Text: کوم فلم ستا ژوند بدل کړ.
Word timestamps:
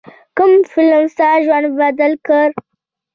کوم 0.37 0.53
فلم 0.71 1.03
ستا 1.13 1.29
ژوند 1.45 1.65
بدل 1.79 2.11
کړ. 2.27 2.47